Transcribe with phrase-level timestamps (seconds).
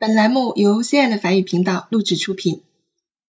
[0.00, 2.62] 本栏目由 CI 的法语频道录制出品。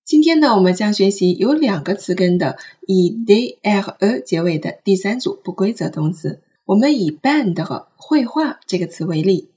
[0.06, 6.40] 今天呢，我们将学习有两个词根的以 d r e 结尾的第三组不规则动词。
[6.64, 9.50] 我们以 band 和绘画这个词为例，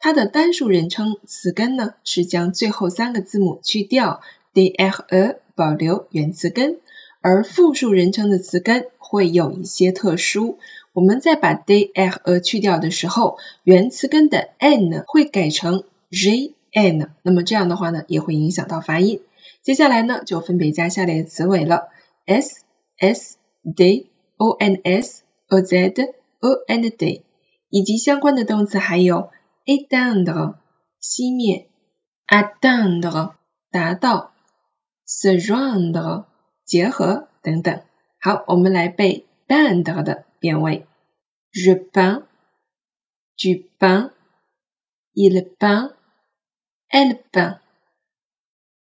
[0.00, 4.20] 它的单数人称词根呢是将最后三个字母去掉
[4.52, 6.80] d r e 保留原词根，
[7.20, 10.58] 而复数人称的词根会有一些特殊。
[10.92, 15.84] 我们在把 d r e 去掉的时候，原词根的 n 会改成
[16.22, 16.54] j。
[16.72, 19.22] n，那么这样的话呢，也会影响到发音。
[19.62, 21.88] 接下来呢，就分别加下列词尾了
[22.26, 22.64] ：s
[22.98, 23.38] s
[23.74, 25.94] d o n s o z
[26.40, 27.24] o n d，
[27.70, 29.30] 以及相关的动词还有
[29.64, 30.56] atteindre
[31.00, 31.68] 熄灭
[32.26, 33.32] ，atteindre
[33.70, 34.34] 达到
[35.06, 36.26] s u r r o u n d
[36.66, 37.80] 结合等等。
[38.20, 40.84] 好，我们来背 band 的变位
[41.52, 45.95] ：je peins，tu peins，il peint。
[46.88, 47.58] Elle peint.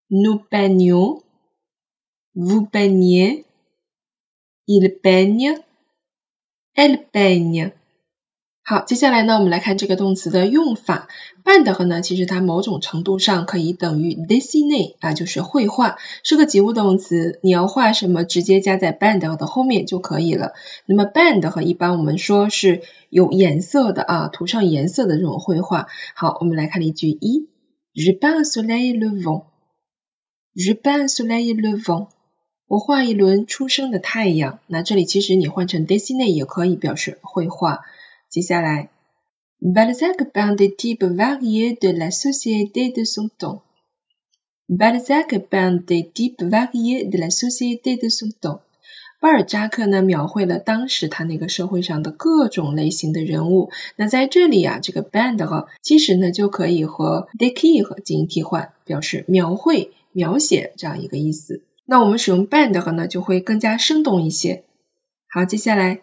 [0.09, 1.21] Nous peignons.
[2.35, 3.45] Vous peignez.
[4.67, 5.59] Il peigne.
[6.75, 7.73] Elle peigne.
[8.63, 11.09] 好，接下来呢，我们来看这个动词的用法。
[11.43, 17.39] band 呢，其实它某种程度上可以等于 dessiner 啊，就是绘画，是个及物动词。
[17.43, 20.53] 你要画什么，直接加在 band 的后面就可以了。
[20.85, 25.87] 那么 band 和一般我们说是有颜色的啊，涂上颜色的这种绘画。
[26.15, 27.50] 好，我们来看例句一。
[27.94, 29.46] Je peins un soleil levant.
[30.54, 32.08] Je peins un soleil levant.
[32.66, 34.58] 我画一轮初升的太阳。
[34.66, 37.84] 那这里其实你换成 dessiner 也可以表示绘画。
[38.28, 38.90] 接下来，
[39.60, 43.62] Balzac peint des types variés de la société de son temps.
[44.68, 48.60] Balzac peint des types variés de la société de son temps.
[49.21, 53.69] 巴尔扎克呢，描绘了当时他那个社会上的各种类型的人物。
[53.95, 61.61] 那在这里啊，这个 band 哈，其实呢就可以和 depict 进行替换，表示描绘、描写这样一个意思。
[61.85, 64.63] 那我们使用 band 和呢，就会更加生动一些。
[65.29, 66.01] 好，接下来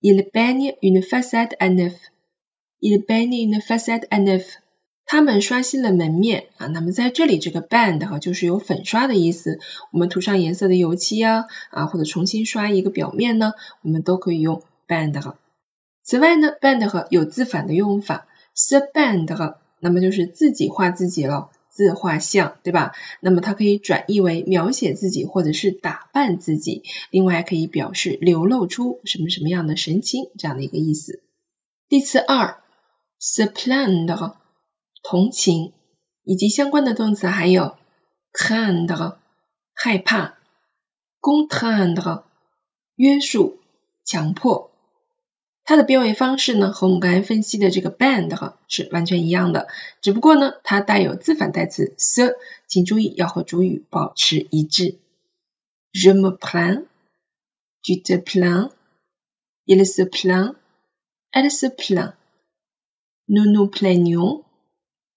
[0.00, 4.63] ，il b a n e une façade à neuf，il baigne une façade à neuf。
[5.06, 9.60] 他们刷新了门面啊，那么在这里这个 band 哈就是有粉刷的意思，
[9.92, 15.38] 我们涂上颜色的油漆啊啊或者重新刷一个表面呢，我们都可以用 band 哈。
[16.02, 18.26] 此外呢，band 和有自反的用法
[18.68, 22.92] ，the band 哈，那么就是自己画自己了，自画像对吧？
[23.20, 31.22] 那么它可以转译为描写自己或者是打扮自己，另外还可以表示流露出什么什么样的神情这样的一个意思。
[31.88, 32.58] 第次二
[33.36, 34.40] ，the plan 的哈。
[35.04, 35.72] 同情
[36.24, 37.76] 以及相关的动词还有
[38.32, 39.18] craindre
[39.74, 40.38] 害怕
[41.20, 42.24] ，contraindre
[42.96, 43.60] 约束、
[44.04, 44.72] 强迫。
[45.66, 49.68] 它的变位方式呢，和我们刚才分析的这个 band 哈是完全一样的，
[50.00, 52.36] 只不过呢，它带有自反代词 se，
[52.66, 54.98] 请注意要和主语保持一致。
[55.92, 64.42] Je me plains，tu te plains，il se plaint，elle se plaint，nous nous plaignons。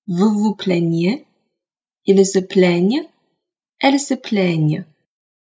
[0.08, 1.26] Vvu plaignez,
[2.06, 3.08] ils se plaignent,
[3.82, 4.86] elles se plaignent。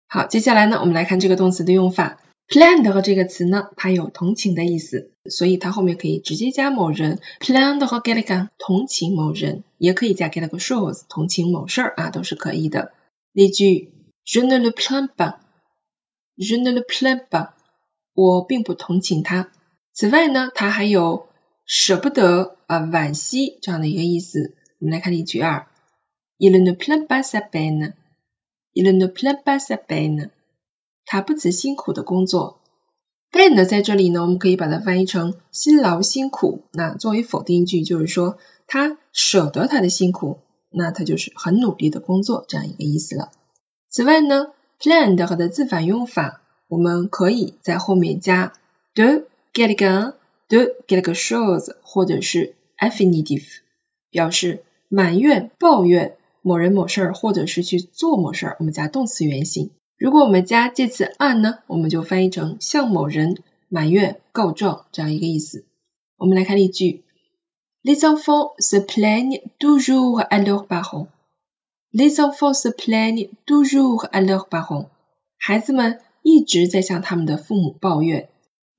[0.08, 2.18] 好，接下来呢，我们来看这个动词的用法。
[2.48, 7.18] plaindre 这个词呢，它有同情的意思，所以它后面可以直接加某人。
[7.40, 12.92] plaindre quelqu'un 同情某人，也可以加 quelque chose 同情某事儿啊，都是可以的。
[13.32, 13.92] 例句
[14.26, 15.36] ：Je ne le plains pas,
[16.36, 17.50] je ne le plains pas。
[18.12, 19.50] 我并不同情他。
[19.94, 21.28] 此外呢，它还有
[21.64, 24.54] 舍不得啊，惋惜这样的一个意思。
[24.78, 25.66] 我们来看例句二
[26.38, 30.30] ：Il ne plaint pas sa peine，Il ne plaint pas sa peine。
[31.04, 32.60] 他不辞辛苦的工作。
[33.30, 36.64] ，ben 在这里呢，我们可以把它翻译成辛劳辛苦。
[36.72, 40.38] 那作为否定句，就是说他舍得他的辛苦，
[40.70, 43.30] 那他就是很努力的工作这样一个意思了。
[43.88, 44.48] 此外呢
[44.80, 48.52] ，plaint 和的自反用法，我们可以在后面加
[48.94, 50.14] de quelqu'un。
[50.52, 53.60] De quelque chose 或者是 affinitive，
[54.10, 59.70] 表示埋怨、抱怨某人某事儿，或者是去做某事儿，我们加动词原形。
[59.96, 63.38] 如果我们加介词 un 呢，我们就翻译成向某人
[63.70, 65.64] 埋怨、告状这样一个意思。
[66.18, 67.02] 我们来看例句
[67.82, 71.06] ：Les enfants se plaignent toujours à leurs parents.
[71.90, 74.88] Les enfants se plaignent toujours à leurs parents.
[75.38, 78.28] 孩子们一直在向他们的父母抱怨。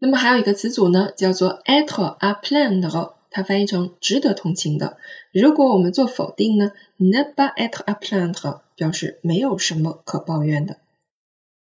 [0.03, 4.97] 那么还有一个词组呢，叫做 être a p l a n d r 它翻译成值得同情的。
[5.31, 10.75] 如果我们做否定呢，ne pas être à plaindre，表示没有什么可抱怨的。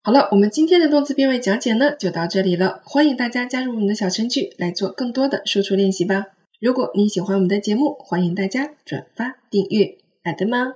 [0.03, 6.27] 好了，我们今天的动词变位讲解呢就到这里了，欢迎大家加入我们的小程序来做更多的输出练习吧。
[6.59, 9.97] 如果你喜欢我们的节目，欢迎大家转发订阅。
[10.23, 10.75] À demain